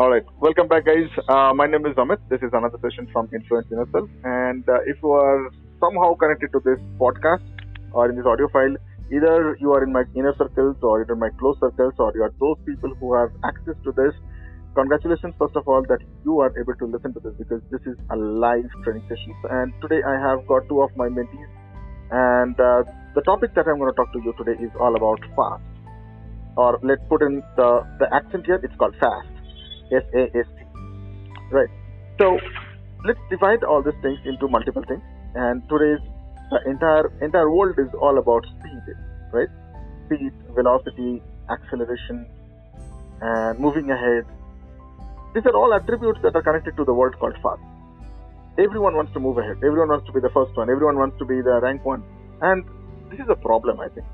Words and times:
All 0.00 0.08
right, 0.08 0.24
welcome 0.40 0.66
back, 0.66 0.86
guys. 0.86 1.10
Uh, 1.28 1.52
my 1.52 1.66
name 1.66 1.84
is 1.84 1.94
Amit. 1.96 2.20
This 2.30 2.40
is 2.40 2.48
another 2.54 2.78
session 2.80 3.06
from 3.12 3.28
Influence 3.34 3.66
Yourself. 3.70 4.08
And 4.24 4.66
uh, 4.66 4.80
if 4.86 4.96
you 5.02 5.10
are 5.12 5.50
somehow 5.78 6.14
connected 6.14 6.50
to 6.52 6.60
this 6.64 6.80
podcast 6.98 7.44
or 7.92 8.08
in 8.08 8.16
this 8.16 8.24
audio 8.24 8.48
file, 8.48 8.74
either 9.12 9.58
you 9.60 9.74
are 9.74 9.84
in 9.84 9.92
my 9.92 10.04
inner 10.16 10.34
circles 10.38 10.76
or 10.80 11.02
in 11.02 11.18
my 11.18 11.28
close 11.38 11.60
circles 11.60 11.92
or 11.98 12.12
you 12.14 12.22
are 12.22 12.32
those 12.40 12.56
people 12.64 12.94
who 12.94 13.12
have 13.12 13.28
access 13.44 13.74
to 13.84 13.92
this. 13.92 14.14
Congratulations, 14.74 15.34
first 15.38 15.54
of 15.54 15.68
all, 15.68 15.82
that 15.82 15.98
you 16.24 16.40
are 16.40 16.58
able 16.58 16.76
to 16.76 16.86
listen 16.86 17.12
to 17.12 17.20
this 17.20 17.34
because 17.36 17.60
this 17.70 17.82
is 17.84 17.98
a 18.08 18.16
live 18.16 18.70
training 18.82 19.04
session. 19.06 19.34
And 19.50 19.70
today 19.82 20.00
I 20.02 20.16
have 20.18 20.46
got 20.46 20.66
two 20.70 20.80
of 20.80 20.96
my 20.96 21.08
mentees. 21.08 21.50
And 22.10 22.58
uh, 22.58 22.84
the 23.14 23.20
topic 23.20 23.54
that 23.54 23.68
I'm 23.68 23.76
going 23.76 23.92
to 23.92 23.96
talk 23.96 24.14
to 24.14 24.20
you 24.24 24.32
today 24.38 24.56
is 24.64 24.70
all 24.80 24.96
about 24.96 25.20
fast. 25.36 25.62
Or 26.56 26.80
let's 26.82 27.02
put 27.10 27.20
in 27.20 27.42
the, 27.56 27.84
the 27.98 28.08
accent 28.14 28.46
here, 28.46 28.58
it's 28.64 28.74
called 28.76 28.96
fast 28.98 29.28
S 29.92 30.04
A 30.14 30.22
S 30.36 30.46
T. 30.56 30.64
Right. 31.50 31.68
So 32.20 32.38
let's 33.04 33.20
divide 33.30 33.64
all 33.64 33.82
these 33.82 34.00
things 34.02 34.18
into 34.24 34.48
multiple 34.48 34.84
things. 34.86 35.02
And 35.34 35.62
today's 35.68 36.00
the 36.50 36.60
entire 36.68 37.12
entire 37.22 37.50
world 37.50 37.78
is 37.78 37.88
all 38.00 38.18
about 38.18 38.44
speed, 38.44 38.82
right? 39.32 39.48
Speed, 40.06 40.32
velocity, 40.54 41.22
acceleration, 41.48 42.26
and 43.20 43.58
moving 43.58 43.90
ahead. 43.90 44.24
These 45.34 45.46
are 45.46 45.54
all 45.54 45.72
attributes 45.72 46.20
that 46.22 46.34
are 46.34 46.42
connected 46.42 46.76
to 46.76 46.84
the 46.84 46.92
word 46.92 47.16
called 47.18 47.36
fast. 47.42 47.62
Everyone 48.58 48.96
wants 48.96 49.12
to 49.12 49.20
move 49.20 49.38
ahead. 49.38 49.56
Everyone 49.58 49.88
wants 49.88 50.06
to 50.06 50.12
be 50.12 50.20
the 50.20 50.30
first 50.30 50.56
one. 50.56 50.68
Everyone 50.68 50.96
wants 50.96 51.16
to 51.18 51.24
be 51.24 51.40
the 51.40 51.60
rank 51.62 51.84
one. 51.84 52.02
And 52.42 52.64
this 53.10 53.20
is 53.20 53.28
a 53.28 53.36
problem, 53.36 53.78
I 53.80 53.88
think. 53.88 54.06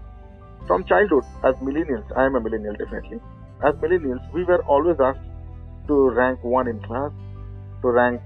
From 0.67 0.85
childhood, 0.85 1.25
as 1.43 1.55
millennials, 1.57 2.05
I 2.17 2.27
am 2.27 2.37
a 2.37 2.41
millennial 2.41 2.75
definitely. 2.75 3.19
As 3.65 3.75
millennials, 3.77 4.21
we 4.33 4.45
were 4.45 4.63
always 4.65 5.01
asked 5.01 5.26
to 5.89 6.11
rank 6.11 6.43
one 6.43 6.69
in 6.69 6.81
class, 6.83 7.13
to 7.83 7.89
rank 7.89 8.21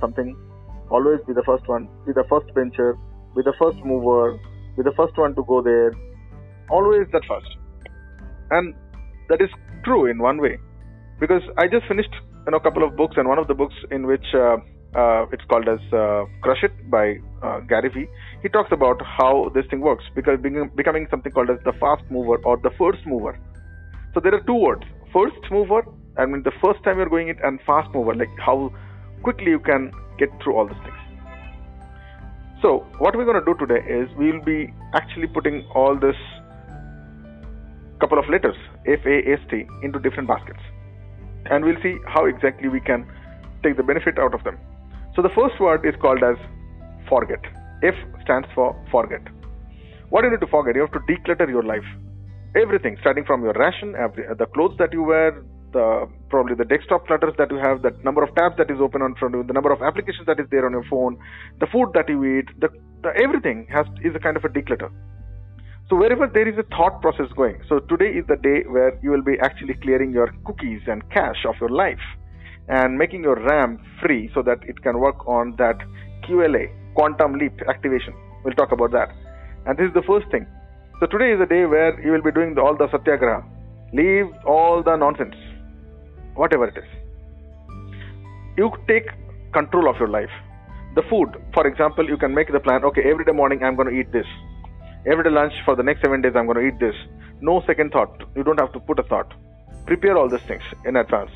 something, 0.00 0.36
always 0.90 1.20
be 1.26 1.32
the 1.32 1.42
first 1.44 1.66
one, 1.68 1.88
be 2.06 2.12
the 2.12 2.24
first 2.28 2.52
bencher, 2.54 2.96
be 3.34 3.42
the 3.42 3.54
first 3.58 3.78
mover, 3.84 4.38
be 4.76 4.82
the 4.82 4.92
first 4.96 5.16
one 5.16 5.34
to 5.34 5.44
go 5.44 5.62
there, 5.62 5.92
always 6.70 7.06
that 7.12 7.22
first. 7.28 7.48
And 8.50 8.74
that 9.28 9.40
is 9.40 9.50
true 9.84 10.06
in 10.06 10.18
one 10.18 10.40
way, 10.40 10.58
because 11.20 11.42
I 11.58 11.66
just 11.66 11.86
finished 11.86 12.14
you 12.46 12.50
know 12.50 12.58
a 12.58 12.60
couple 12.60 12.84
of 12.84 12.96
books, 12.96 13.16
and 13.16 13.28
one 13.28 13.38
of 13.38 13.48
the 13.48 13.54
books 13.54 13.74
in 13.90 14.06
which 14.06 14.26
uh, 14.34 14.56
uh, 14.94 15.26
it's 15.32 15.44
called 15.48 15.68
as 15.68 15.80
uh, 15.92 16.24
Crush 16.42 16.62
It 16.62 16.90
by 16.90 17.16
uh, 17.42 17.60
Gary 17.60 17.88
Vee. 17.88 18.06
He 18.42 18.48
talks 18.48 18.70
about 18.70 19.00
how 19.02 19.50
this 19.54 19.64
thing 19.70 19.80
works 19.80 20.04
because 20.14 20.38
being, 20.40 20.70
becoming 20.76 21.06
something 21.10 21.32
called 21.32 21.50
as 21.50 21.58
the 21.64 21.72
fast 21.80 22.04
mover 22.10 22.36
or 22.44 22.58
the 22.58 22.70
first 22.78 23.04
mover. 23.06 23.38
So 24.12 24.20
there 24.20 24.34
are 24.34 24.42
two 24.42 24.54
words: 24.54 24.84
first 25.12 25.40
mover 25.50 25.82
I 26.16 26.26
mean, 26.26 26.42
the 26.44 26.52
first 26.62 26.82
time 26.84 26.98
you're 26.98 27.08
going 27.08 27.28
it 27.28 27.38
and 27.42 27.60
fast 27.66 27.92
mover, 27.92 28.14
like 28.14 28.30
how 28.38 28.72
quickly 29.22 29.50
you 29.50 29.58
can 29.58 29.90
get 30.18 30.28
through 30.42 30.56
all 30.56 30.66
these 30.66 30.82
things. 30.84 30.96
So, 32.62 32.86
what 32.98 33.16
we're 33.16 33.24
going 33.24 33.42
to 33.42 33.44
do 33.44 33.54
today 33.58 33.84
is 33.86 34.08
we 34.16 34.32
will 34.32 34.44
be 34.44 34.72
actually 34.94 35.26
putting 35.26 35.66
all 35.74 35.98
this 35.98 36.16
couple 38.00 38.18
of 38.18 38.28
letters 38.28 38.56
F 38.86 39.00
A 39.06 39.32
S 39.32 39.40
T 39.50 39.66
into 39.82 39.98
different 39.98 40.28
baskets, 40.28 40.60
and 41.50 41.64
we'll 41.64 41.80
see 41.82 41.96
how 42.06 42.26
exactly 42.26 42.68
we 42.68 42.80
can 42.80 43.06
take 43.62 43.76
the 43.76 43.82
benefit 43.82 44.18
out 44.18 44.34
of 44.34 44.44
them. 44.44 44.58
So, 45.16 45.22
the 45.22 45.30
first 45.30 45.60
word 45.60 45.84
is 45.84 45.94
called 46.00 46.22
as 46.22 46.36
forget. 47.08 47.40
F 47.82 47.94
stands 48.22 48.48
for 48.54 48.74
forget. 48.90 49.20
What 50.10 50.22
do 50.22 50.28
you 50.28 50.32
need 50.32 50.40
to 50.40 50.46
forget? 50.46 50.74
You 50.74 50.82
have 50.82 50.92
to 50.92 51.00
declutter 51.00 51.48
your 51.48 51.62
life. 51.62 51.84
Everything, 52.56 52.96
starting 53.00 53.24
from 53.24 53.42
your 53.42 53.52
ration, 53.54 53.92
the 53.92 54.46
clothes 54.54 54.76
that 54.78 54.92
you 54.92 55.02
wear, 55.02 55.42
the 55.74 56.08
probably 56.30 56.54
the 56.54 56.64
desktop 56.64 57.06
clutters 57.06 57.34
that 57.36 57.50
you 57.50 57.58
have, 57.58 57.82
the 57.82 57.90
number 58.02 58.22
of 58.22 58.34
tabs 58.34 58.56
that 58.56 58.70
is 58.70 58.80
open 58.80 59.02
on 59.02 59.14
front 59.16 59.34
of 59.34 59.40
you, 59.40 59.46
the 59.46 59.52
number 59.52 59.72
of 59.72 59.82
applications 59.82 60.26
that 60.26 60.40
is 60.40 60.46
there 60.50 60.64
on 60.64 60.72
your 60.72 60.86
phone, 60.88 61.18
the 61.60 61.66
food 61.66 61.90
that 61.92 62.08
you 62.08 62.24
eat, 62.24 62.48
the, 62.60 62.68
the 63.02 63.10
everything 63.20 63.66
has 63.68 63.84
is 64.02 64.14
a 64.14 64.18
kind 64.18 64.38
of 64.38 64.44
a 64.44 64.48
declutter. 64.48 64.88
So 65.90 65.96
wherever 65.96 66.26
there 66.32 66.48
is 66.48 66.56
a 66.56 66.64
thought 66.74 67.02
process 67.02 67.28
going, 67.36 67.60
so 67.68 67.80
today 67.92 68.16
is 68.16 68.24
the 68.26 68.40
day 68.40 68.64
where 68.66 68.98
you 69.02 69.10
will 69.10 69.22
be 69.22 69.36
actually 69.42 69.74
clearing 69.82 70.12
your 70.12 70.32
cookies 70.46 70.80
and 70.86 71.04
cache 71.10 71.44
of 71.46 71.56
your 71.60 71.68
life 71.68 72.00
and 72.68 72.96
making 72.96 73.22
your 73.22 73.36
RAM 73.36 73.78
free 74.00 74.30
so 74.32 74.40
that 74.42 74.64
it 74.64 74.80
can 74.82 74.98
work 74.98 75.28
on 75.28 75.54
that 75.58 75.76
QLA, 76.24 76.72
quantum 76.94 77.34
leap 77.34 77.52
activation. 77.68 78.14
We'll 78.44 78.54
talk 78.54 78.72
about 78.72 78.92
that. 78.92 79.12
And 79.66 79.76
this 79.76 79.88
is 79.88 79.94
the 79.94 80.06
first 80.08 80.30
thing. 80.30 80.46
So 81.00 81.06
today 81.06 81.32
is 81.32 81.38
the 81.38 81.46
day 81.46 81.66
where 81.66 82.00
you 82.00 82.12
will 82.12 82.22
be 82.22 82.32
doing 82.32 82.54
the, 82.54 82.62
all 82.62 82.76
the 82.76 82.88
satyagraha. 82.90 83.44
Leave 83.92 84.26
all 84.46 84.82
the 84.82 84.96
nonsense 84.96 85.36
whatever 86.34 86.68
it 86.68 86.76
is. 86.76 86.90
You 88.56 88.72
take 88.86 89.08
control 89.52 89.88
of 89.88 89.96
your 89.98 90.08
life. 90.08 90.30
The 90.94 91.02
food, 91.10 91.28
for 91.52 91.66
example, 91.66 92.08
you 92.08 92.16
can 92.16 92.34
make 92.34 92.52
the 92.52 92.60
plan 92.60 92.84
okay, 92.84 93.02
every 93.10 93.24
day 93.24 93.32
morning 93.32 93.62
I'm 93.64 93.74
going 93.74 93.88
to 93.88 93.98
eat 93.98 94.12
this. 94.12 94.26
Every 95.06 95.24
day 95.24 95.30
lunch 95.30 95.52
for 95.64 95.74
the 95.76 95.82
next 95.82 96.02
seven 96.02 96.22
days 96.22 96.32
I'm 96.36 96.46
going 96.46 96.58
to 96.58 96.66
eat 96.66 96.78
this. 96.78 96.94
No 97.40 97.62
second 97.66 97.90
thought. 97.90 98.22
You 98.36 98.44
don't 98.44 98.60
have 98.60 98.72
to 98.72 98.80
put 98.80 98.98
a 98.98 99.02
thought. 99.02 99.32
Prepare 99.86 100.16
all 100.16 100.28
these 100.28 100.42
things 100.42 100.62
in 100.84 100.96
advance. 100.96 101.30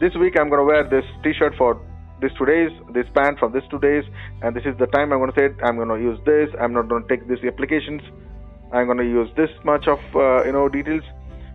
This 0.00 0.14
week 0.14 0.38
I'm 0.38 0.48
going 0.48 0.60
to 0.60 0.64
wear 0.64 0.84
this 0.88 1.04
t 1.22 1.32
shirt 1.32 1.54
for 1.56 1.80
these 2.20 2.30
two 2.38 2.46
days, 2.46 2.70
this 2.94 3.06
pant 3.14 3.38
for 3.38 3.50
these 3.50 3.66
two 3.70 3.80
days, 3.80 4.04
and 4.42 4.54
this 4.54 4.64
is 4.64 4.76
the 4.78 4.86
time 4.86 5.12
I'm 5.12 5.18
going 5.18 5.32
to 5.32 5.38
say 5.38 5.46
it. 5.46 5.56
I'm 5.64 5.76
going 5.76 5.88
to 5.88 6.00
use 6.00 6.18
this. 6.24 6.48
I'm 6.60 6.72
not 6.72 6.88
going 6.88 7.02
to 7.02 7.08
take 7.08 7.28
these 7.28 7.42
applications. 7.44 8.00
I'm 8.72 8.86
going 8.86 8.98
to 8.98 9.04
use 9.04 9.28
this 9.36 9.50
much 9.64 9.88
of 9.88 9.98
uh, 10.14 10.44
you 10.44 10.52
know 10.52 10.68
details. 10.68 11.02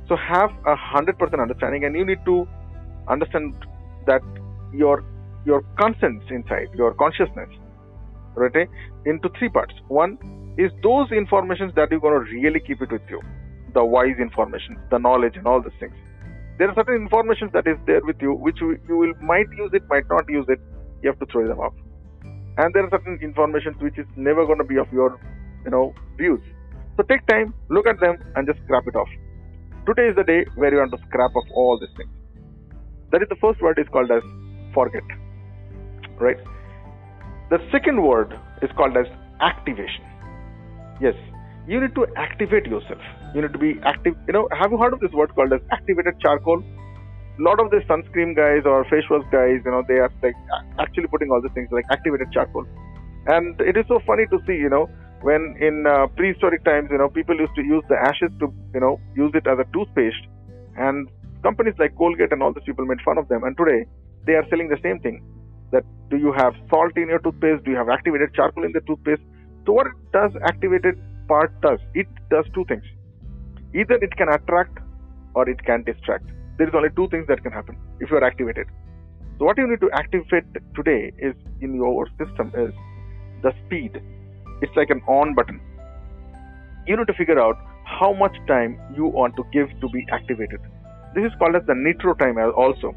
So 0.08 0.16
have 0.16 0.52
a 0.66 0.76
hundred 0.76 1.18
percent 1.18 1.42
understanding, 1.42 1.86
and 1.86 1.96
you 1.96 2.06
need 2.06 2.24
to 2.26 2.48
understand 3.10 3.56
that 4.06 4.22
your 4.74 5.04
your 5.46 5.62
conscience 5.80 6.24
inside 6.30 6.70
your 6.76 6.94
consciousness 6.94 7.50
right 8.36 8.68
into 9.06 9.30
three 9.40 9.50
parts. 9.50 9.74
One 9.88 10.18
is 10.58 10.72
those 10.84 11.12
informations 11.12 11.74
that 11.76 11.90
you're 11.92 12.00
going 12.00 12.26
to 12.26 12.32
really 12.32 12.60
keep 12.60 12.82
it 12.82 12.92
with 12.92 13.02
you. 13.10 13.22
The 13.74 13.84
wise 13.84 14.20
information 14.20 14.78
the 14.92 14.98
knowledge 14.98 15.38
and 15.38 15.48
all 15.48 15.62
these 15.62 15.80
things. 15.80 15.96
There 16.58 16.70
are 16.70 16.76
certain 16.76 16.96
informations 16.96 17.52
that 17.54 17.68
is 17.68 17.78
there 17.86 18.02
with 18.04 18.18
you 18.22 18.34
which 18.34 18.60
you, 18.60 18.78
you 18.88 18.98
will 18.98 19.14
might 19.22 19.50
use 19.58 19.72
it 19.74 19.84
might 19.90 20.08
not 20.10 20.28
use 20.30 20.46
it 20.50 20.60
you 21.02 21.10
have 21.10 21.20
to 21.20 21.26
throw 21.32 21.48
them 21.48 21.60
off. 21.60 21.74
And 22.58 22.74
there 22.74 22.84
are 22.84 22.90
certain 22.90 23.20
informations 23.22 23.78
which 23.80 23.98
is 23.98 24.08
never 24.16 24.46
going 24.46 24.58
to 24.58 24.64
be 24.64 24.78
of 24.78 24.92
your 24.92 25.20
you 25.64 25.72
know 25.72 25.94
views 26.18 26.42
so 26.98 27.04
take 27.04 27.26
time 27.28 27.54
look 27.70 27.88
at 27.88 28.00
them 28.00 28.18
and 28.36 28.48
just 28.48 28.60
scrap 28.66 28.88
it 28.88 28.96
off. 28.96 29.10
Today 29.86 30.08
is 30.10 30.16
the 30.16 30.24
day 30.24 30.46
where 30.56 30.72
you 30.72 30.80
want 30.80 30.92
to 30.92 30.98
scrap 31.08 31.36
off 31.36 31.46
all 31.54 31.80
these 31.80 31.96
things 31.96 32.17
that 33.12 33.22
is 33.22 33.30
the 33.30 33.36
first 33.36 33.62
word 33.62 33.80
is 33.80 33.88
called 33.92 34.12
as 34.12 34.24
forget. 34.74 35.04
Right? 36.20 36.38
The 37.50 37.60
second 37.72 38.02
word 38.02 38.38
is 38.62 38.70
called 38.76 38.98
as 38.98 39.08
activation. 39.40 40.04
Yes, 41.00 41.16
you 41.68 41.80
need 41.80 41.96
to 41.96 42.08
activate 42.16 42.66
yourself. 42.66 43.02
You 43.34 43.42
need 43.42 43.54
to 43.54 43.60
be 43.60 43.80
active. 43.84 44.16
You 44.28 44.34
know, 44.34 44.50
have 44.52 44.72
you 44.72 44.78
heard 44.78 44.94
of 44.94 45.00
this 45.00 45.12
word 45.12 45.34
called 45.36 45.54
as 45.54 45.62
activated 45.72 46.20
charcoal? 46.20 46.64
A 47.40 47.42
lot 47.42 47.60
of 47.60 47.70
the 47.70 47.78
sunscreen 47.88 48.36
guys 48.36 48.66
or 48.66 48.84
face 48.86 49.04
wash 49.10 49.24
guys, 49.32 49.62
you 49.64 49.72
know, 49.72 49.84
they 49.88 50.00
are 50.00 50.12
like 50.24 50.34
actually 50.80 51.08
putting 51.08 51.30
all 51.30 51.42
these 51.42 51.52
things 51.54 51.70
like 51.72 51.86
activated 51.92 52.32
charcoal. 52.32 52.66
And 53.28 53.60
it 53.62 53.78
is 53.78 53.86
so 53.88 54.00
funny 54.08 54.26
to 54.28 54.40
see, 54.48 54.56
you 54.56 54.70
know, 54.70 54.90
when 55.22 55.56
in 55.60 55.86
uh, 55.86 56.08
prehistoric 56.16 56.64
times, 56.64 56.90
you 56.92 56.98
know, 56.98 57.10
people 57.10 57.36
used 57.38 57.54
to 57.56 57.62
use 57.62 57.84
the 57.90 57.96
ashes 57.96 58.32
to, 58.40 58.52
you 58.74 58.80
know, 58.80 59.00
use 59.16 59.32
it 59.36 59.46
as 59.46 59.60
a 59.60 59.66
toothpaste. 59.72 60.24
And 60.78 61.10
companies 61.44 61.76
like 61.80 61.96
Colgate 61.96 62.32
and 62.32 62.42
all 62.42 62.54
these 62.54 62.64
people 62.66 62.86
made 62.86 63.02
fun 63.02 63.18
of 63.18 63.28
them. 63.28 63.44
And 63.44 63.58
today 63.58 63.86
they 64.26 64.34
are 64.34 64.46
selling 64.50 64.70
the 64.70 64.80
same 64.84 65.00
thing. 65.00 65.24
That 65.72 65.84
do 66.10 66.18
you 66.18 66.32
have 66.34 66.54
salt 66.70 66.96
in 66.96 67.10
your 67.10 67.20
toothpaste? 67.20 67.66
Do 67.66 67.72
you 67.72 67.78
have 67.78 67.90
activated 67.90 68.34
charcoal 68.34 68.64
in 68.64 68.72
the 68.72 68.82
toothpaste? 68.82 69.22
So 69.66 69.74
what 69.74 69.88
does 70.14 70.32
activated 70.44 71.00
part 71.28 71.60
does? 71.62 71.80
It 71.94 72.08
does 72.30 72.46
two 72.54 72.66
things. 72.66 72.84
Either 73.76 73.96
it 73.96 74.16
can 74.16 74.30
attract 74.30 74.80
or 75.34 75.50
it 75.50 75.64
can 75.66 75.84
distract. 75.84 76.26
There 76.58 76.68
is 76.68 76.74
only 76.74 76.90
two 76.96 77.10
things 77.10 77.28
that 77.28 77.44
can 77.44 77.52
happen 77.52 77.78
if 78.00 78.10
you 78.10 78.18
are 78.18 78.24
activated. 78.24 78.68
So 79.38 79.46
what 79.46 79.58
you 79.58 79.68
need 79.68 79.82
to 79.82 79.92
activate 79.92 80.46
today 80.74 81.12
is 81.20 81.36
in 81.62 81.76
your 81.76 82.08
system 82.18 82.52
is 82.58 82.74
the 83.44 83.52
speed. 83.66 84.02
It's 84.62 84.76
like 84.76 84.90
an 84.90 85.02
on 85.08 85.36
button. 85.36 85.62
You 86.88 86.98
need 86.98 87.08
to 87.08 87.14
figure 87.14 87.40
out 87.40 87.58
how 87.86 88.14
much 88.14 88.36
time 88.48 88.80
you 88.96 89.06
want 89.06 89.36
to 89.36 89.44
give 89.52 89.70
to 89.82 89.90
be 89.90 90.06
activated. 90.12 90.60
This 91.18 91.32
is 91.34 91.38
called 91.40 91.56
as 91.56 91.66
the 91.66 91.74
nitro 91.74 92.14
time 92.14 92.38
also. 92.38 92.94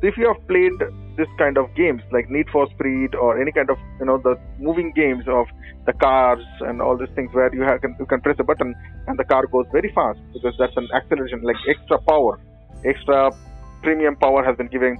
So 0.00 0.06
if 0.06 0.16
you 0.16 0.28
have 0.28 0.38
played 0.46 0.78
this 1.16 1.26
kind 1.36 1.58
of 1.58 1.74
games 1.74 2.00
like 2.12 2.30
Need 2.30 2.46
for 2.52 2.68
Speed 2.70 3.16
or 3.16 3.40
any 3.42 3.50
kind 3.50 3.68
of 3.70 3.76
you 3.98 4.06
know 4.06 4.18
the 4.18 4.38
moving 4.60 4.92
games 4.92 5.24
of 5.26 5.46
the 5.84 5.92
cars 5.94 6.44
and 6.60 6.80
all 6.80 6.96
these 6.96 7.10
things 7.16 7.34
where 7.34 7.52
you 7.52 7.62
have 7.62 7.80
you 7.82 8.06
can 8.06 8.20
press 8.20 8.36
a 8.38 8.44
button 8.44 8.72
and 9.08 9.18
the 9.18 9.24
car 9.24 9.48
goes 9.48 9.66
very 9.72 9.90
fast 9.96 10.20
because 10.32 10.54
that's 10.60 10.76
an 10.76 10.86
acceleration 10.94 11.42
like 11.42 11.56
extra 11.68 11.98
power, 12.02 12.38
extra 12.84 13.32
premium 13.82 14.14
power 14.14 14.44
has 14.44 14.56
been 14.56 14.68
given, 14.68 14.96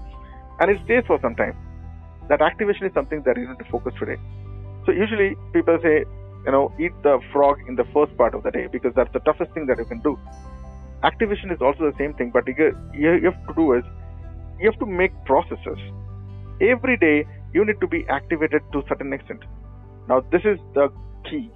and 0.59 0.69
it 0.69 0.81
stays 0.87 1.05
for 1.07 1.21
some 1.23 1.37
time. 1.37 1.57
That 2.29 2.43
activation 2.43 2.85
is 2.87 2.93
something 2.95 3.23
that 3.27 3.37
you 3.37 3.47
need 3.47 3.61
to 3.61 3.71
focus 3.71 3.95
today. 3.97 4.17
So 4.87 4.91
usually 4.91 5.37
people 5.53 5.79
say 5.85 6.03
you 6.47 6.51
know 6.51 6.73
eat 6.81 7.01
the 7.05 7.21
frog 7.33 7.59
in 7.69 7.77
the 7.77 7.87
first 7.95 8.17
part 8.17 8.35
of 8.35 8.43
the 8.43 8.51
day 8.51 8.67
because 8.67 8.93
that's 8.97 9.13
the 9.13 9.21
toughest 9.21 9.53
thing 9.53 9.67
that 9.67 9.79
you 9.79 9.85
can 9.85 10.01
do 10.01 10.19
activation 11.03 11.51
is 11.51 11.59
also 11.61 11.91
the 11.91 11.97
same 11.99 12.15
thing 12.15 12.31
but 12.33 12.47
you, 12.47 12.77
you 12.95 13.31
have 13.31 13.47
to 13.49 13.55
do 13.55 13.75
is 13.75 13.85
you 14.61 14.71
have 14.71 14.79
to 14.81 14.87
make 14.87 15.13
processes. 15.25 15.79
Every 16.61 16.97
day 16.97 17.27
you 17.53 17.65
need 17.65 17.81
to 17.81 17.87
be 17.87 18.07
activated 18.09 18.63
to 18.73 18.79
a 18.79 18.83
certain 18.89 19.13
extent. 19.13 19.43
Now 20.09 20.21
this 20.33 20.43
is 20.45 20.59
the 20.75 20.89
key. 21.29 21.51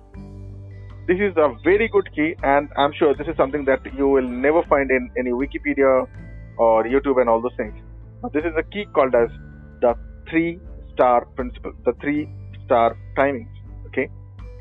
This 1.06 1.18
is 1.18 1.36
a 1.36 1.56
very 1.64 1.88
good 1.88 2.08
key, 2.14 2.34
and 2.42 2.68
I'm 2.76 2.92
sure 2.92 3.14
this 3.14 3.26
is 3.26 3.36
something 3.36 3.64
that 3.64 3.80
you 3.96 4.06
will 4.06 4.28
never 4.28 4.62
find 4.64 4.90
in 4.90 5.10
any 5.18 5.30
Wikipedia 5.30 6.06
or 6.56 6.84
YouTube 6.84 7.20
and 7.20 7.28
all 7.28 7.40
those 7.40 7.56
things. 7.56 7.74
This 8.32 8.44
is 8.44 8.52
a 8.56 8.62
key 8.62 8.84
called 8.94 9.14
as 9.14 9.28
the 9.80 9.94
three 10.28 10.60
star 10.92 11.24
principle, 11.24 11.72
the 11.84 11.94
three 12.00 12.28
star 12.64 12.96
timings. 13.16 13.48
Okay, 13.86 14.08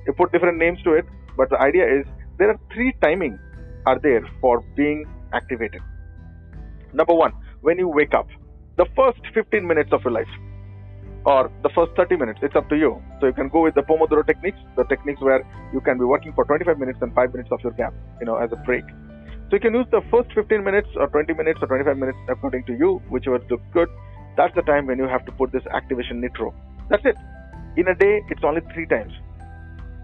you 0.08 0.14
put 0.14 0.32
different 0.32 0.58
names 0.58 0.82
to 0.84 0.94
it, 0.94 1.06
but 1.38 1.50
the 1.50 1.62
idea 1.62 1.86
is 2.00 2.06
there 2.40 2.50
are 2.50 2.60
three 2.74 2.94
timings 3.04 3.38
are 3.86 4.00
there 4.00 4.22
for 4.42 4.64
being 4.76 5.06
activated. 5.34 5.82
Number 6.94 7.14
one, 7.14 7.34
when 7.62 7.78
you 7.78 7.88
wake 7.88 8.14
up, 8.14 8.28
the 8.78 8.86
first 8.96 9.20
15 9.34 9.68
minutes 9.68 9.92
of 9.92 10.02
your 10.04 10.14
life 10.14 10.28
or 11.26 11.52
the 11.64 11.70
first 11.76 11.92
30 11.96 12.16
minutes 12.16 12.40
it's 12.42 12.56
up 12.56 12.70
to 12.70 12.78
you. 12.78 13.02
So 13.20 13.28
you 13.28 13.34
can 13.34 13.50
go 13.50 13.64
with 13.64 13.76
the 13.76 13.82
pomodoro 13.82 14.26
techniques 14.26 14.58
the 14.78 14.86
techniques 14.86 15.22
where 15.22 15.46
you 15.74 15.82
can 15.82 15.98
be 15.98 16.06
working 16.06 16.34
for 16.34 16.46
25 16.46 16.80
minutes 16.80 17.00
and 17.02 17.14
5 17.14 17.34
minutes 17.34 17.52
of 17.52 17.60
your 17.62 17.74
gap 17.74 17.94
you 18.20 18.26
know 18.26 18.38
as 18.38 18.52
a 18.52 18.56
break. 18.56 18.86
So 19.50 19.56
you 19.58 19.60
can 19.60 19.74
use 19.74 19.88
the 19.92 20.02
first 20.12 20.32
15 20.34 20.64
minutes 20.64 20.88
or 20.96 21.08
20 21.08 21.34
minutes 21.34 21.60
or 21.62 21.68
25 21.68 21.98
minutes 21.98 22.18
according 22.30 22.64
to 22.66 22.74
you 22.74 23.02
whichever 23.10 23.40
looks 23.50 23.64
good. 23.74 23.90
That's 24.38 24.56
the 24.56 24.62
time 24.62 24.88
when 24.88 24.98
you 24.98 25.08
have 25.08 25.26
to 25.26 25.32
put 25.34 25.52
this 25.52 25.66
activation 25.74 26.22
nitro. 26.22 26.54
That's 26.90 27.04
it. 27.06 27.18
In 27.76 27.88
a 27.90 27.96
day 27.96 28.22
it's 28.30 28.44
only 28.44 28.62
three 28.74 28.86
times 28.86 29.12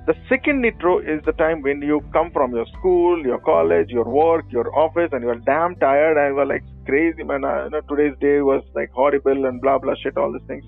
the 0.07 0.13
second 0.29 0.61
nitro 0.61 0.99
is 0.99 1.19
the 1.25 1.31
time 1.33 1.63
when 1.63 1.81
you 1.81 1.99
come 2.13 2.29
from 2.31 2.53
your 2.53 2.65
school, 2.77 3.25
your 3.25 3.39
college, 3.39 3.89
your 3.89 4.05
work, 4.05 4.45
your 4.51 4.67
office, 4.77 5.09
and 5.11 5.23
you're 5.23 5.41
damn 5.47 5.75
tired 5.77 6.15
and 6.17 6.35
you're 6.35 6.45
like 6.45 6.63
crazy, 6.85 7.23
man. 7.23 7.41
You 7.41 7.69
know, 7.71 7.81
today's 7.89 8.15
day 8.19 8.41
was 8.41 8.63
like 8.75 8.91
horrible 8.91 9.45
and 9.45 9.59
blah 9.59 9.79
blah 9.79 9.95
shit, 10.01 10.15
all 10.15 10.31
these 10.31 10.47
things. 10.47 10.63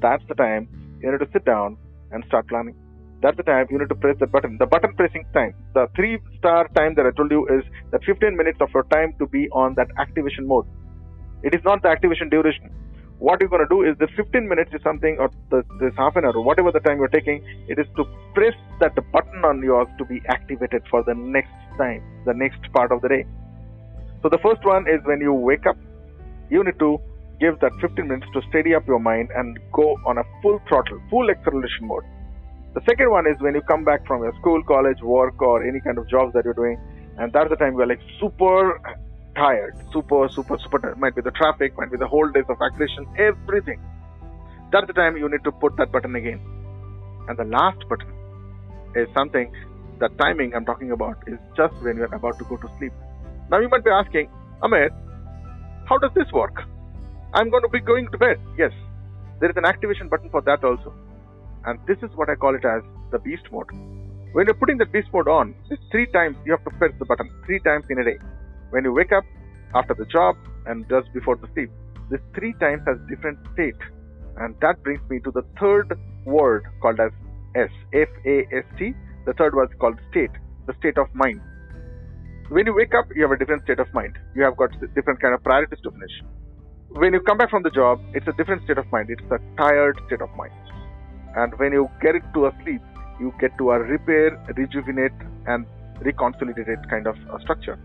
That's 0.00 0.24
the 0.28 0.34
time 0.34 0.68
you 1.00 1.12
need 1.12 1.20
to 1.20 1.28
sit 1.32 1.44
down 1.44 1.76
and 2.10 2.24
start 2.26 2.48
planning. 2.48 2.74
That's 3.22 3.36
the 3.36 3.44
time 3.44 3.68
you 3.70 3.78
need 3.78 3.88
to 3.90 3.94
press 3.94 4.16
the 4.18 4.26
button. 4.26 4.58
The 4.58 4.66
button 4.66 4.94
pressing 4.96 5.24
time, 5.32 5.54
the 5.74 5.86
three 5.94 6.18
star 6.38 6.66
time 6.74 6.96
that 6.96 7.06
I 7.06 7.12
told 7.12 7.30
you 7.30 7.46
is 7.46 7.62
that 7.92 8.02
15 8.04 8.36
minutes 8.36 8.58
of 8.60 8.70
your 8.74 8.84
time 8.84 9.14
to 9.20 9.26
be 9.28 9.48
on 9.50 9.74
that 9.76 9.86
activation 9.98 10.48
mode. 10.48 10.66
It 11.44 11.54
is 11.54 11.60
not 11.64 11.82
the 11.82 11.88
activation 11.88 12.28
duration 12.28 12.74
what 13.18 13.40
you're 13.40 13.48
going 13.48 13.62
to 13.62 13.68
do 13.68 13.82
is 13.82 13.96
the 13.98 14.08
15 14.16 14.48
minutes 14.48 14.70
is 14.74 14.82
something 14.82 15.16
or 15.18 15.30
the, 15.50 15.62
this 15.80 15.92
half 15.96 16.16
an 16.16 16.24
hour 16.24 16.40
whatever 16.40 16.70
the 16.70 16.80
time 16.80 16.98
you're 16.98 17.08
taking 17.08 17.42
it 17.68 17.78
is 17.78 17.86
to 17.96 18.04
press 18.34 18.54
that 18.80 18.94
button 19.12 19.44
on 19.44 19.62
yours 19.62 19.88
to 19.98 20.04
be 20.04 20.20
activated 20.28 20.82
for 20.90 21.02
the 21.04 21.14
next 21.14 21.52
time 21.78 22.02
the 22.26 22.34
next 22.34 22.60
part 22.72 22.92
of 22.92 23.00
the 23.00 23.08
day. 23.08 23.24
So 24.22 24.28
the 24.28 24.38
first 24.38 24.64
one 24.64 24.86
is 24.88 25.00
when 25.04 25.20
you 25.20 25.32
wake 25.32 25.66
up 25.66 25.76
you 26.50 26.62
need 26.62 26.78
to 26.78 26.98
give 27.40 27.58
that 27.60 27.72
15 27.80 28.06
minutes 28.06 28.26
to 28.34 28.42
steady 28.48 28.74
up 28.74 28.86
your 28.86 28.98
mind 28.98 29.30
and 29.34 29.58
go 29.72 29.96
on 30.06 30.18
a 30.18 30.24
full 30.42 30.60
throttle 30.68 31.00
full 31.08 31.30
acceleration 31.30 31.88
mode. 31.88 32.04
The 32.74 32.82
second 32.86 33.10
one 33.10 33.26
is 33.26 33.36
when 33.40 33.54
you 33.54 33.62
come 33.62 33.84
back 33.84 34.06
from 34.06 34.22
your 34.22 34.34
school 34.40 34.62
college 34.62 35.00
work 35.00 35.40
or 35.40 35.66
any 35.66 35.80
kind 35.80 35.96
of 35.96 36.08
jobs 36.08 36.34
that 36.34 36.44
you're 36.44 36.54
doing 36.54 36.78
and 37.18 37.32
that's 37.32 37.48
the 37.48 37.56
time 37.56 37.76
you're 37.76 37.86
like 37.86 38.00
super 38.20 38.78
tired, 39.36 39.76
super, 39.92 40.28
super, 40.28 40.58
super 40.58 40.78
tired. 40.78 40.98
Might 40.98 41.14
be 41.14 41.22
the 41.22 41.30
traffic, 41.30 41.76
might 41.76 41.90
be 41.90 41.98
the 41.98 42.08
whole 42.08 42.28
days 42.28 42.44
of 42.48 42.60
aggression, 42.60 43.06
everything. 43.18 43.80
That's 44.72 44.86
the 44.86 44.94
time 44.94 45.16
you 45.16 45.28
need 45.28 45.44
to 45.44 45.52
put 45.52 45.76
that 45.76 45.92
button 45.92 46.16
again. 46.16 46.40
And 47.28 47.38
the 47.38 47.44
last 47.44 47.86
button 47.88 48.12
is 48.94 49.08
something, 49.14 49.52
the 49.98 50.08
timing 50.20 50.54
I'm 50.54 50.64
talking 50.64 50.90
about 50.90 51.18
is 51.26 51.38
just 51.56 51.74
when 51.82 51.96
you're 51.96 52.14
about 52.14 52.38
to 52.38 52.44
go 52.44 52.56
to 52.56 52.68
sleep. 52.78 52.92
Now 53.50 53.60
you 53.60 53.68
might 53.68 53.84
be 53.84 53.90
asking, 53.90 54.28
Amit, 54.62 54.90
how 55.86 55.98
does 55.98 56.10
this 56.14 56.32
work? 56.32 56.62
I'm 57.34 57.50
going 57.50 57.62
to 57.62 57.68
be 57.68 57.80
going 57.80 58.08
to 58.10 58.18
bed. 58.18 58.40
Yes, 58.56 58.72
there 59.40 59.50
is 59.50 59.56
an 59.56 59.66
activation 59.66 60.08
button 60.08 60.30
for 60.30 60.40
that 60.42 60.64
also. 60.64 60.94
And 61.66 61.78
this 61.86 61.98
is 62.02 62.10
what 62.16 62.30
I 62.30 62.34
call 62.36 62.54
it 62.54 62.64
as 62.64 62.82
the 63.12 63.18
beast 63.18 63.44
mode. 63.52 63.70
When 64.32 64.46
you're 64.46 64.54
putting 64.54 64.78
the 64.78 64.86
beast 64.86 65.08
mode 65.12 65.28
on, 65.28 65.54
it's 65.70 65.82
three 65.90 66.06
times 66.06 66.36
you 66.44 66.52
have 66.52 66.64
to 66.64 66.70
press 66.78 66.92
the 66.98 67.04
button, 67.04 67.30
three 67.44 67.60
times 67.60 67.84
in 67.90 67.98
a 67.98 68.04
day 68.04 68.18
when 68.70 68.84
you 68.84 68.92
wake 68.92 69.12
up 69.12 69.24
after 69.74 69.94
the 69.94 70.06
job 70.06 70.36
and 70.66 70.88
just 70.88 71.12
before 71.12 71.36
the 71.36 71.48
sleep. 71.54 71.70
This 72.10 72.20
three 72.34 72.54
times 72.54 72.82
has 72.86 72.98
different 73.08 73.38
state. 73.52 73.80
And 74.36 74.54
that 74.60 74.82
brings 74.82 75.00
me 75.08 75.20
to 75.20 75.30
the 75.30 75.42
third 75.58 75.98
word 76.24 76.64
called 76.82 77.00
as 77.00 77.10
S. 77.54 77.70
F-A-S-T. 77.92 78.94
The 79.24 79.32
third 79.34 79.54
word 79.54 79.70
is 79.72 79.78
called 79.80 79.98
state, 80.10 80.30
the 80.66 80.74
state 80.78 80.98
of 80.98 81.06
mind. 81.14 81.40
When 82.48 82.66
you 82.66 82.74
wake 82.74 82.94
up, 82.94 83.06
you 83.14 83.22
have 83.22 83.32
a 83.32 83.38
different 83.38 83.64
state 83.64 83.80
of 83.80 83.92
mind. 83.92 84.16
You 84.36 84.44
have 84.44 84.56
got 84.56 84.70
different 84.94 85.20
kind 85.20 85.34
of 85.34 85.42
priorities 85.42 85.80
to 85.82 85.90
finish. 85.90 86.22
When 86.90 87.12
you 87.12 87.20
come 87.20 87.38
back 87.38 87.50
from 87.50 87.64
the 87.64 87.70
job, 87.70 88.00
it's 88.14 88.28
a 88.28 88.32
different 88.32 88.62
state 88.64 88.78
of 88.78 88.86
mind. 88.92 89.10
It's 89.10 89.30
a 89.32 89.40
tired 89.56 90.00
state 90.06 90.20
of 90.20 90.30
mind. 90.36 90.52
And 91.34 91.52
when 91.58 91.72
you 91.72 91.90
get 92.00 92.14
to 92.34 92.46
a 92.46 92.52
sleep, 92.62 92.82
you 93.18 93.34
get 93.40 93.56
to 93.58 93.70
a 93.72 93.80
repair, 93.80 94.38
rejuvenate, 94.56 95.12
and 95.46 95.66
reconsolidate 96.00 96.88
kind 96.88 97.06
of 97.08 97.16
a 97.34 97.40
structure 97.40 97.78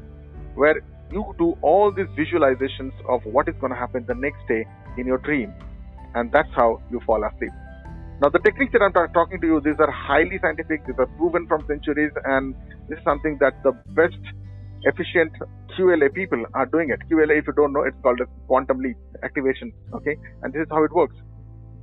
where 0.55 0.81
you 1.11 1.35
do 1.37 1.57
all 1.61 1.91
these 1.91 2.07
visualizations 2.17 2.93
of 3.09 3.21
what 3.25 3.47
is 3.49 3.55
going 3.59 3.71
to 3.71 3.77
happen 3.77 4.05
the 4.07 4.15
next 4.15 4.39
day 4.47 4.65
in 4.97 5.05
your 5.05 5.17
dream, 5.19 5.53
and 6.15 6.31
that's 6.31 6.49
how 6.55 6.81
you 6.89 6.99
fall 7.05 7.23
asleep. 7.23 7.51
Now, 8.21 8.29
the 8.29 8.39
techniques 8.39 8.71
that 8.73 8.81
I'm 8.81 8.93
t- 8.93 9.13
talking 9.13 9.41
to 9.41 9.47
you, 9.47 9.61
these 9.61 9.79
are 9.79 9.89
highly 9.89 10.37
scientific, 10.41 10.85
these 10.85 10.95
are 10.99 11.07
proven 11.17 11.47
from 11.47 11.65
centuries, 11.67 12.11
and 12.25 12.53
this 12.87 12.99
is 12.99 13.03
something 13.03 13.37
that 13.39 13.61
the 13.63 13.71
best 13.95 14.19
efficient 14.83 15.33
QLA 15.77 16.13
people 16.13 16.43
are 16.53 16.65
doing 16.65 16.91
it. 16.91 16.99
QLA, 17.09 17.39
if 17.39 17.47
you 17.47 17.53
don't 17.53 17.73
know, 17.73 17.83
it's 17.83 17.97
called 18.03 18.19
a 18.21 18.25
quantum 18.47 18.79
leap 18.79 18.97
activation. 19.23 19.73
Okay, 19.93 20.17
and 20.43 20.53
this 20.53 20.61
is 20.61 20.67
how 20.69 20.83
it 20.83 20.91
works. 20.91 21.15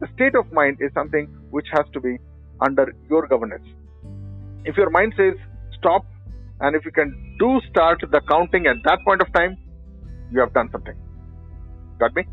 The 0.01 0.09
state 0.15 0.37
of 0.37 0.53
mind 0.53 0.79
is 0.81 0.93
something 0.95 1.27
which 1.51 1.67
has 1.73 1.87
to 1.93 2.01
be 2.01 2.19
under 2.61 2.95
your 3.11 3.27
governance. 3.27 3.67
If 4.65 4.77
your 4.77 4.91
mind 4.91 5.15
says 5.17 5.35
stop 5.79 6.07
and 6.61 6.77
if 6.77 6.85
you 6.85 6.93
can 6.93 7.28
do 7.39 7.61
start 7.71 8.01
the 8.11 8.21
counting 8.29 8.67
at 8.67 8.77
that 8.85 9.05
point 9.05 9.21
of 9.21 9.33
time, 9.33 9.57
you 10.31 10.41
have 10.41 10.53
done 10.53 10.69
something. 10.71 10.95
Got 11.99 12.15
me? 12.15 12.25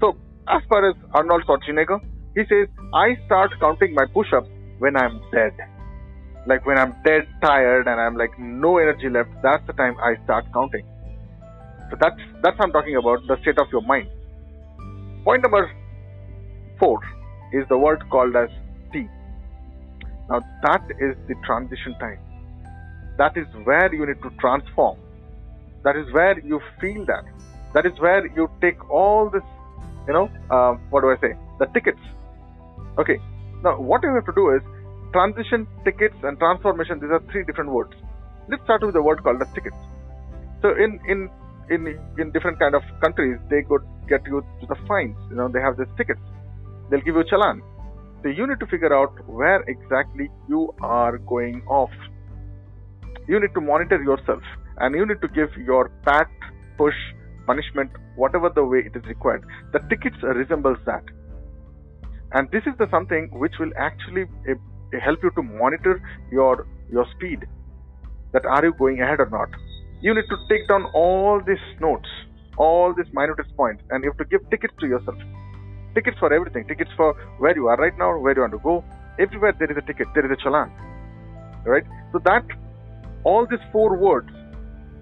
So, 0.00 0.16
as 0.48 0.62
far 0.68 0.88
as 0.88 0.96
Arnold 1.12 1.44
Schwarzenegger, 1.46 2.00
he 2.34 2.42
says, 2.48 2.68
I 2.92 3.16
start 3.26 3.52
counting 3.60 3.94
my 3.94 4.06
push 4.12 4.32
ups 4.32 4.48
when 4.78 4.96
I'm 4.96 5.20
dead. 5.32 5.52
Like 6.46 6.66
when 6.66 6.78
I'm 6.78 6.94
dead, 7.04 7.26
tired, 7.42 7.86
and 7.86 8.00
I'm 8.00 8.16
like 8.16 8.38
no 8.38 8.78
energy 8.78 9.08
left, 9.08 9.30
that's 9.42 9.66
the 9.66 9.72
time 9.72 9.96
I 10.02 10.22
start 10.24 10.44
counting. 10.52 10.86
So 11.90 11.96
that's 12.00 12.20
that's 12.42 12.58
what 12.58 12.66
I'm 12.66 12.72
talking 12.72 12.96
about, 12.96 13.26
the 13.26 13.40
state 13.42 13.58
of 13.58 13.68
your 13.72 13.82
mind. 13.82 14.08
Point 15.24 15.42
number 15.42 15.70
four 16.78 17.00
is 17.52 17.66
the 17.68 17.78
word 17.78 18.04
called 18.10 18.36
as 18.36 18.50
T. 18.92 19.08
Now 20.28 20.40
that 20.64 20.82
is 21.00 21.16
the 21.28 21.34
transition 21.46 21.96
time 21.98 22.18
that 23.18 23.36
is 23.36 23.46
where 23.64 23.92
you 23.94 24.06
need 24.06 24.20
to 24.22 24.30
transform. 24.40 24.98
That 25.84 25.96
is 25.96 26.12
where 26.12 26.38
you 26.40 26.60
feel 26.80 27.04
that. 27.06 27.24
That 27.74 27.86
is 27.86 27.98
where 27.98 28.26
you 28.26 28.50
take 28.60 28.78
all 28.90 29.30
this, 29.30 29.42
you 30.06 30.14
know, 30.14 30.30
uh, 30.50 30.74
what 30.90 31.02
do 31.02 31.10
I 31.10 31.16
say? 31.20 31.34
The 31.58 31.66
tickets. 31.66 32.00
Okay. 32.98 33.18
Now, 33.62 33.80
what 33.80 34.02
you 34.02 34.14
have 34.14 34.26
to 34.26 34.32
do 34.34 34.54
is 34.54 34.62
transition, 35.12 35.66
tickets, 35.84 36.16
and 36.22 36.38
transformation. 36.38 37.00
These 37.00 37.10
are 37.10 37.22
three 37.30 37.44
different 37.44 37.70
words. 37.70 37.92
Let's 38.48 38.62
start 38.64 38.82
with 38.82 38.94
the 38.94 39.02
word 39.02 39.22
called 39.22 39.40
as 39.40 39.48
tickets. 39.54 39.76
So, 40.62 40.70
in 40.70 41.00
in 41.08 41.30
in 41.70 41.98
in 42.18 42.30
different 42.32 42.58
kind 42.58 42.74
of 42.74 42.82
countries, 43.00 43.38
they 43.50 43.62
could 43.62 43.82
get 44.08 44.20
you 44.26 44.44
to 44.60 44.66
the 44.66 44.76
fines. 44.86 45.16
You 45.30 45.36
know, 45.36 45.48
they 45.48 45.60
have 45.60 45.76
these 45.76 45.92
tickets. 45.96 46.20
They'll 46.90 47.00
give 47.00 47.14
you 47.14 47.20
a 47.20 47.24
challan. 47.24 47.60
So 48.22 48.28
you 48.28 48.46
need 48.46 48.60
to 48.60 48.66
figure 48.66 48.94
out 48.94 49.12
where 49.28 49.60
exactly 49.62 50.30
you 50.48 50.74
are 50.82 51.18
going 51.18 51.62
off 51.68 51.90
you 53.26 53.40
need 53.40 53.54
to 53.54 53.60
monitor 53.60 54.02
yourself 54.02 54.42
and 54.78 54.94
you 54.94 55.06
need 55.06 55.20
to 55.22 55.28
give 55.28 55.50
your 55.56 55.90
pat, 56.04 56.28
push, 56.76 56.94
punishment, 57.46 57.90
whatever 58.16 58.50
the 58.54 58.64
way 58.64 58.78
it 58.78 58.96
is 58.96 59.04
required. 59.06 59.44
The 59.72 59.80
tickets 59.90 60.16
resembles 60.22 60.78
that. 60.86 61.02
And 62.32 62.50
this 62.50 62.62
is 62.66 62.76
the 62.78 62.88
something 62.90 63.30
which 63.32 63.54
will 63.60 63.70
actually 63.78 64.24
uh, 64.50 64.54
help 65.00 65.22
you 65.22 65.30
to 65.36 65.42
monitor 65.42 66.02
your 66.32 66.66
your 66.90 67.06
speed. 67.16 67.46
That 68.32 68.44
are 68.44 68.64
you 68.64 68.74
going 68.74 69.00
ahead 69.00 69.20
or 69.20 69.30
not? 69.30 69.48
You 70.00 70.14
need 70.14 70.28
to 70.28 70.36
take 70.48 70.66
down 70.68 70.86
all 70.92 71.40
these 71.46 71.64
notes, 71.80 72.08
all 72.58 72.92
these 72.92 73.06
minutest 73.12 73.56
points, 73.56 73.84
and 73.90 74.02
you 74.02 74.10
have 74.10 74.18
to 74.18 74.24
give 74.24 74.48
tickets 74.50 74.74
to 74.80 74.86
yourself. 74.86 75.16
Tickets 75.94 76.18
for 76.18 76.32
everything. 76.32 76.66
Tickets 76.66 76.90
for 76.96 77.14
where 77.38 77.54
you 77.54 77.68
are 77.68 77.76
right 77.76 77.96
now, 77.96 78.18
where 78.18 78.34
you 78.34 78.40
want 78.40 78.52
to 78.52 78.58
go. 78.58 78.84
Everywhere 79.20 79.54
there 79.56 79.70
is 79.70 79.78
a 79.78 79.86
ticket. 79.86 80.08
There 80.14 80.26
is 80.26 80.36
a 80.36 80.42
challan. 80.44 80.72
Right? 81.64 81.84
So 82.12 82.18
that 82.24 82.44
all 83.24 83.46
these 83.46 83.64
four 83.72 83.96
words 83.96 84.30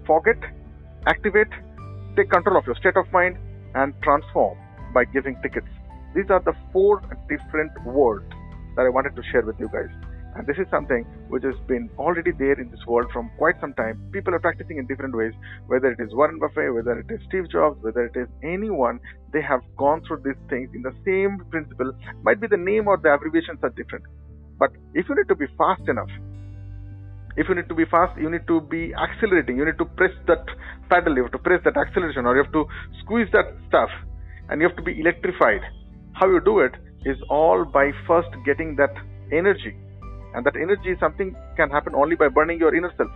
forget, 0.05 0.37
activate, 1.07 1.47
take 2.15 2.29
control 2.29 2.57
of 2.57 2.65
your 2.65 2.75
state 2.75 2.95
of 2.97 3.11
mind, 3.11 3.37
and 3.75 3.93
transform 4.01 4.57
by 4.93 5.05
giving 5.05 5.39
tickets. 5.41 5.67
These 6.15 6.29
are 6.29 6.41
the 6.41 6.53
four 6.71 7.01
different 7.27 7.71
words 7.85 8.29
that 8.75 8.85
I 8.85 8.89
wanted 8.89 9.15
to 9.15 9.23
share 9.31 9.41
with 9.41 9.59
you 9.59 9.69
guys. 9.71 9.89
And 10.35 10.47
this 10.47 10.57
is 10.57 10.65
something 10.71 11.03
which 11.29 11.43
has 11.43 11.55
been 11.67 11.89
already 11.97 12.31
there 12.31 12.59
in 12.59 12.71
this 12.71 12.79
world 12.87 13.11
from 13.13 13.29
quite 13.37 13.59
some 13.61 13.73
time. 13.73 14.01
People 14.11 14.33
are 14.33 14.39
practicing 14.39 14.77
in 14.77 14.87
different 14.87 15.15
ways, 15.15 15.33
whether 15.67 15.91
it 15.91 15.99
is 15.99 16.13
Warren 16.13 16.39
Buffett, 16.39 16.73
whether 16.73 16.99
it 16.99 17.05
is 17.11 17.19
Steve 17.27 17.51
Jobs, 17.51 17.77
whether 17.83 18.05
it 18.05 18.15
is 18.15 18.27
anyone, 18.43 18.99
they 19.31 19.41
have 19.41 19.61
gone 19.77 20.01
through 20.07 20.21
these 20.25 20.41
things 20.49 20.69
in 20.73 20.81
the 20.81 20.93
same 21.05 21.45
principle. 21.51 21.93
Might 22.23 22.41
be 22.41 22.47
the 22.47 22.57
name 22.57 22.87
or 22.87 22.97
the 22.97 23.13
abbreviations 23.13 23.59
are 23.61 23.69
different. 23.69 24.05
But 24.57 24.71
if 24.95 25.07
you 25.07 25.15
need 25.15 25.27
to 25.27 25.35
be 25.35 25.45
fast 25.55 25.87
enough, 25.87 26.09
if 27.35 27.49
you 27.49 27.55
need 27.55 27.67
to 27.69 27.75
be 27.75 27.85
fast, 27.85 28.19
you 28.19 28.29
need 28.29 28.45
to 28.47 28.61
be 28.61 28.93
accelerating. 28.93 29.57
You 29.57 29.65
need 29.65 29.77
to 29.77 29.85
press 29.85 30.11
that 30.27 30.45
pedal, 30.89 31.15
you 31.15 31.23
have 31.23 31.31
to 31.31 31.39
press 31.39 31.61
that 31.65 31.77
acceleration, 31.77 32.25
or 32.25 32.35
you 32.35 32.43
have 32.43 32.53
to 32.53 32.65
squeeze 33.01 33.27
that 33.33 33.45
stuff, 33.67 33.89
and 34.49 34.61
you 34.61 34.67
have 34.67 34.77
to 34.77 34.83
be 34.83 34.99
electrified. 34.99 35.61
How 36.13 36.27
you 36.27 36.39
do 36.41 36.59
it 36.59 36.73
is 37.05 37.17
all 37.29 37.65
by 37.65 37.91
first 38.07 38.29
getting 38.45 38.75
that 38.75 38.93
energy. 39.31 39.75
And 40.35 40.45
that 40.45 40.55
energy 40.55 40.91
is 40.91 40.99
something 40.99 41.35
can 41.57 41.69
happen 41.69 41.95
only 41.95 42.15
by 42.15 42.27
burning 42.27 42.59
your 42.59 42.75
inner 42.75 42.93
self. 42.97 43.09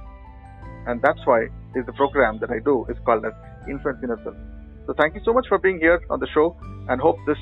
And 0.87 1.01
that's 1.01 1.19
why 1.25 1.45
is 1.75 1.85
the 1.85 1.93
program 1.93 2.39
that 2.39 2.49
i 2.49 2.59
do 2.63 2.85
is 2.89 2.97
called 3.05 3.25
as 3.25 3.33
influence 3.69 3.99
inner 4.03 4.19
self. 4.23 4.35
So 4.87 4.93
thank 4.97 5.15
you 5.15 5.21
so 5.25 5.33
much 5.33 5.45
for 5.47 5.57
being 5.57 5.79
here 5.79 6.01
on 6.09 6.19
the 6.19 6.27
show 6.33 6.55
and 6.89 7.01
hope 7.01 7.17
this 7.27 7.37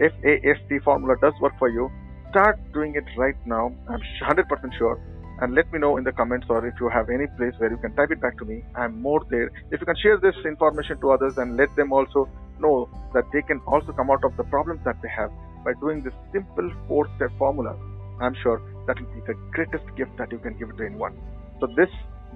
fast 0.00 0.84
formula 0.84 1.16
does 1.20 1.34
work 1.40 1.52
for 1.58 1.68
you. 1.68 1.90
Start 2.30 2.58
doing 2.72 2.94
it 2.94 3.04
right 3.18 3.36
now. 3.46 3.74
I'm 3.88 4.00
100% 4.22 4.78
sure 4.78 5.00
and 5.44 5.54
let 5.54 5.70
me 5.72 5.78
know 5.84 5.92
in 5.98 6.04
the 6.08 6.12
comments 6.20 6.46
or 6.56 6.66
if 6.66 6.74
you 6.80 6.88
have 6.96 7.10
any 7.16 7.26
place 7.38 7.54
where 7.62 7.70
you 7.70 7.80
can 7.86 7.94
type 8.00 8.10
it 8.16 8.20
back 8.26 8.36
to 8.42 8.50
me 8.52 8.60
i'm 8.82 9.00
more 9.06 9.22
there 9.30 9.48
if 9.70 9.80
you 9.80 9.88
can 9.92 10.00
share 10.02 10.18
this 10.26 10.44
information 10.52 11.00
to 11.06 11.10
others 11.16 11.38
and 11.44 11.56
let 11.62 11.74
them 11.80 11.92
also 11.92 12.28
know 12.66 12.76
that 13.14 13.32
they 13.32 13.42
can 13.42 13.60
also 13.66 13.92
come 13.92 14.10
out 14.10 14.24
of 14.30 14.36
the 14.38 14.46
problems 14.54 14.80
that 14.84 15.02
they 15.02 15.12
have 15.16 15.30
by 15.64 15.74
doing 15.80 16.02
this 16.06 16.14
simple 16.32 16.70
four 16.88 17.08
step 17.16 17.30
formula 17.38 17.74
I'm 18.20 18.34
sure 18.42 18.60
that 18.86 19.00
will 19.00 19.12
be 19.14 19.20
the 19.26 19.34
greatest 19.52 19.84
gift 19.96 20.16
that 20.18 20.30
you 20.30 20.38
can 20.38 20.56
give 20.58 20.76
to 20.76 20.84
anyone. 20.84 21.16
So 21.60 21.66
this 21.76 21.88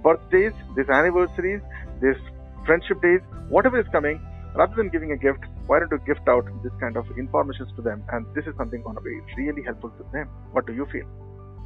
birthdays, 0.03 0.53
these 0.77 0.89
anniversaries, 0.89 1.61
these 2.01 2.21
friendship 2.67 3.01
days, 3.03 3.21
whatever 3.49 3.79
is 3.79 3.87
coming, 3.93 4.21
rather 4.55 4.75
than 4.77 4.89
giving 4.89 5.13
a 5.13 5.17
gift, 5.17 5.41
why 5.67 5.79
don't 5.79 5.91
you 5.93 6.01
gift 6.07 6.27
out 6.29 6.47
this 6.63 6.73
kind 6.81 6.97
of 6.97 7.07
information 7.19 7.67
to 7.77 7.83
them? 7.83 8.03
And 8.13 8.27
this 8.35 8.47
is 8.47 8.55
something 8.57 8.83
going 8.83 8.97
to 8.97 9.03
be 9.03 9.21
really 9.37 9.63
helpful 9.63 9.91
to 9.91 10.05
them. 10.13 10.29
What 10.53 10.67
do 10.67 10.73
you 10.73 10.87
feel? 10.87 11.07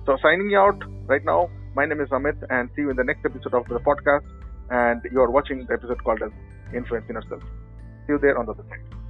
So 0.04 0.16
signing 0.20 0.54
out 0.56 0.82
right 1.06 1.24
now, 1.24 1.48
my 1.76 1.86
name 1.86 2.00
is 2.00 2.08
Amit 2.08 2.36
and 2.50 2.68
see 2.74 2.82
you 2.82 2.90
in 2.90 2.96
the 2.96 3.04
next 3.04 3.24
episode 3.24 3.54
of 3.54 3.68
the 3.68 3.78
podcast. 3.78 4.26
And 4.70 5.00
you 5.12 5.20
are 5.20 5.30
watching 5.30 5.64
the 5.64 5.74
episode 5.74 6.02
called 6.02 6.22
as 6.22 6.32
Influence 6.74 7.06
in 7.08 7.14
Yourself. 7.14 7.42
See 8.06 8.14
you 8.14 8.18
there 8.18 8.36
on 8.36 8.46
the 8.46 8.52
other 8.52 8.64
side. 8.68 9.01